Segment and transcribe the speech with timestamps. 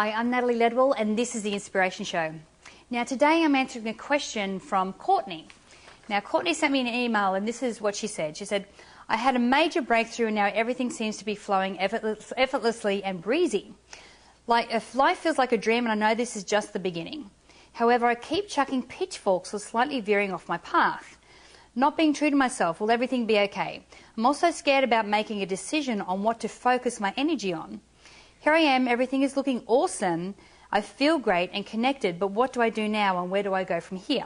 [0.00, 2.32] Hi, I'm Natalie Ledwell, and this is the Inspiration Show.
[2.88, 5.46] Now, today I'm answering a question from Courtney.
[6.08, 8.34] Now, Courtney sent me an email, and this is what she said.
[8.34, 8.64] She said,
[9.10, 13.20] I had a major breakthrough, and now everything seems to be flowing effortless, effortlessly and
[13.20, 13.74] breezy.
[14.46, 17.30] Like, if life feels like a dream, and I know this is just the beginning.
[17.74, 21.18] However, I keep chucking pitchforks or slightly veering off my path.
[21.74, 23.84] Not being true to myself, will everything be okay?
[24.16, 27.82] I'm also scared about making a decision on what to focus my energy on.
[28.40, 30.34] Here I am, everything is looking awesome.
[30.72, 33.64] I feel great and connected, but what do I do now and where do I
[33.64, 34.24] go from here?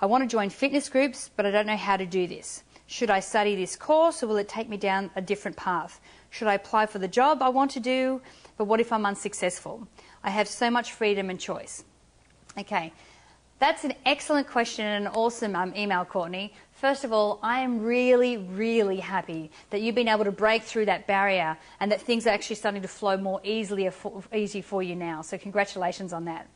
[0.00, 2.62] I want to join fitness groups, but I don't know how to do this.
[2.86, 6.00] Should I study this course or will it take me down a different path?
[6.30, 8.22] Should I apply for the job I want to do,
[8.56, 9.88] but what if I'm unsuccessful?
[10.22, 11.84] I have so much freedom and choice.
[12.56, 12.94] Okay,
[13.58, 16.52] that's an excellent question and an awesome um, email, Courtney.
[16.72, 20.86] First of all, I am really, really happy that you've been able to break through
[20.86, 24.82] that barrier and that things are actually starting to flow more easily for, easy for
[24.82, 25.22] you now.
[25.22, 26.48] So congratulations on that.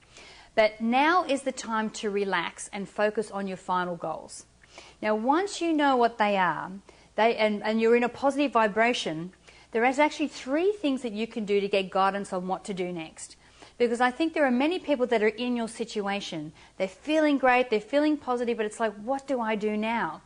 [0.55, 4.45] But now is the time to relax and focus on your final goals.
[5.01, 6.71] Now, once you know what they are,
[7.15, 9.33] they, and, and you're in a positive vibration,
[9.71, 12.75] there is actually three things that you can do to get guidance on what to
[12.75, 13.37] do next
[13.79, 16.53] because I think there are many people that are in your situation.
[16.77, 20.21] They're feeling great, they're feeling positive, but it's like, what do I do now?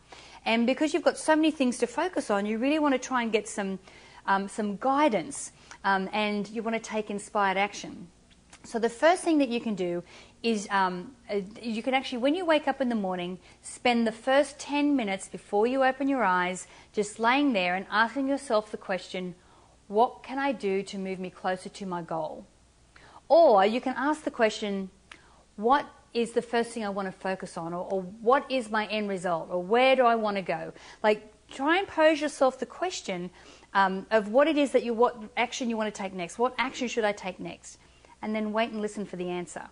[0.44, 3.22] And because you've got so many things to focus on, you really want to try
[3.22, 3.78] and get some,
[4.26, 5.52] um, some guidance
[5.84, 8.08] um, and you want to take inspired action.
[8.64, 10.04] So, the first thing that you can do
[10.42, 14.12] is um, uh, you can actually, when you wake up in the morning, spend the
[14.12, 18.76] first 10 minutes before you open your eyes just laying there and asking yourself the
[18.76, 19.34] question,
[19.88, 22.46] What can I do to move me closer to my goal?
[23.32, 24.90] Or you can ask the question,
[25.56, 27.72] what is the first thing I want to focus on?
[27.72, 29.48] Or, or, what is my end result?
[29.50, 30.74] Or where do I want to go?
[31.02, 33.30] Like, try and pose yourself the question
[33.72, 36.38] um, of what it is that you, what action you want to take next.
[36.38, 37.78] What action should I take next?
[38.20, 39.66] And then wait and listen for the answer.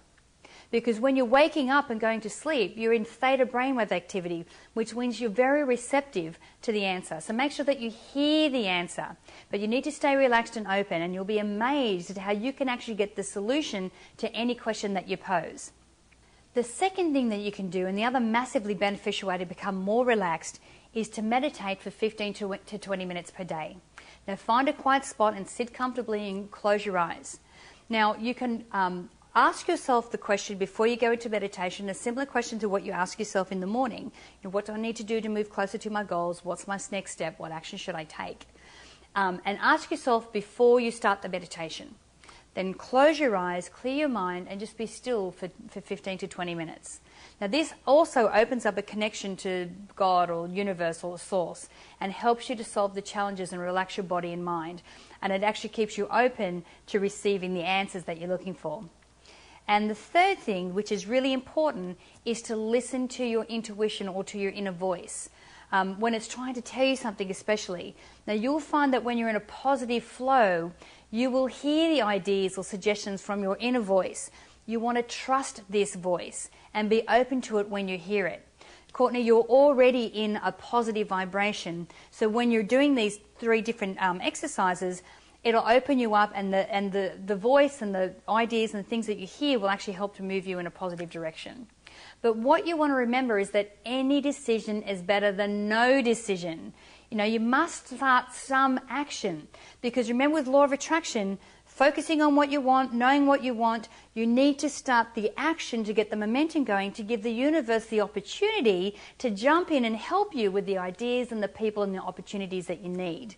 [0.70, 4.94] Because when you're waking up and going to sleep, you're in theta brainwave activity, which
[4.94, 7.20] means you're very receptive to the answer.
[7.20, 9.16] So make sure that you hear the answer.
[9.50, 12.52] But you need to stay relaxed and open, and you'll be amazed at how you
[12.52, 15.72] can actually get the solution to any question that you pose.
[16.54, 19.76] The second thing that you can do, and the other massively beneficial way to become
[19.76, 20.60] more relaxed,
[20.94, 23.76] is to meditate for 15 to 20 minutes per day.
[24.26, 27.38] Now, find a quiet spot and sit comfortably and close your eyes.
[27.88, 32.26] Now, you can um, ask yourself the question before you go into meditation, a similar
[32.26, 34.04] question to what you ask yourself in the morning.
[34.42, 36.44] You know, what do I need to do to move closer to my goals?
[36.44, 37.38] What's my next step?
[37.38, 38.46] What action should I take?
[39.14, 41.94] Um, and ask yourself before you start the meditation.
[42.54, 46.26] Then close your eyes, clear your mind, and just be still for, for 15 to
[46.26, 47.00] 20 minutes.
[47.40, 51.68] Now, this also opens up a connection to God or universe or source
[52.00, 54.82] and helps you to solve the challenges and relax your body and mind.
[55.22, 58.84] And it actually keeps you open to receiving the answers that you're looking for.
[59.70, 64.24] And the third thing, which is really important, is to listen to your intuition or
[64.24, 65.30] to your inner voice.
[65.70, 67.94] Um, when it's trying to tell you something, especially.
[68.26, 70.72] Now, you'll find that when you're in a positive flow,
[71.12, 74.32] you will hear the ideas or suggestions from your inner voice.
[74.66, 78.44] You want to trust this voice and be open to it when you hear it.
[78.92, 81.86] Courtney, you're already in a positive vibration.
[82.10, 85.04] So when you're doing these three different um, exercises,
[85.42, 88.88] it'll open you up and the and the, the voice and the ideas and the
[88.88, 91.66] things that you hear will actually help to move you in a positive direction.
[92.22, 96.72] But what you want to remember is that any decision is better than no decision.
[97.10, 99.48] You know, you must start some action
[99.80, 103.88] because remember with law of attraction, focusing on what you want, knowing what you want,
[104.14, 107.86] you need to start the action to get the momentum going to give the universe
[107.86, 111.94] the opportunity to jump in and help you with the ideas and the people and
[111.94, 113.34] the opportunities that you need.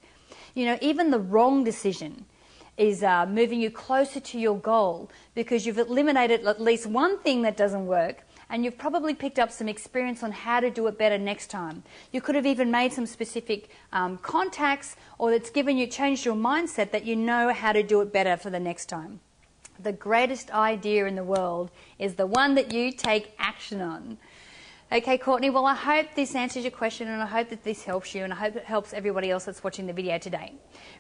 [0.55, 2.27] You know, even the wrong decision
[2.77, 7.43] is uh, moving you closer to your goal because you've eliminated at least one thing
[7.43, 10.99] that doesn't work and you've probably picked up some experience on how to do it
[10.99, 11.83] better next time.
[12.13, 16.35] You could have even made some specific um, contacts or it's given you, changed your
[16.35, 19.21] mindset that you know how to do it better for the next time.
[19.83, 24.19] The greatest idea in the world is the one that you take action on.
[24.93, 28.15] Okay, Courtney, well, I hope this answers your question and I hope that this helps
[28.15, 30.53] you and I hope it helps everybody else that's watching the video today.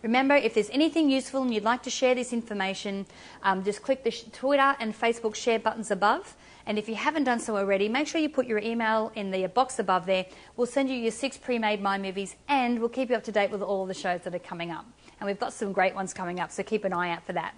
[0.02, 3.04] Remember, if there's anything useful and you'd like to share this information,
[3.42, 6.34] um, just click the Twitter and Facebook share buttons above.
[6.64, 9.46] And if you haven't done so already, make sure you put your email in the
[9.48, 10.24] box above there.
[10.56, 13.32] We'll send you your six pre made mind movies and we'll keep you up to
[13.32, 14.86] date with all the shows that are coming up.
[15.20, 17.54] And we've got some great ones coming up, so keep an eye out for that.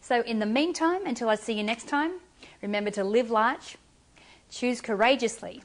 [0.00, 2.20] So, in the meantime, until I see you next time,
[2.62, 3.78] remember to live large,
[4.48, 5.64] choose courageously